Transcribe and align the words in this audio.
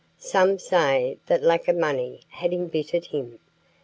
Some 0.17 0.57
say 0.57 1.19
that 1.27 1.43
lack 1.43 1.67
of 1.67 1.75
money 1.77 2.21
had 2.29 2.53
embittered 2.53 3.05
him. 3.05 3.37